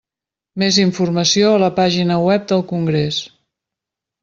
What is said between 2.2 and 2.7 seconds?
web del